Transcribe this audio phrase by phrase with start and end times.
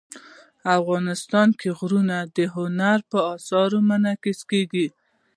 [0.79, 4.87] افغانستان کې غرونه د هنر په اثار کې منعکس کېږي.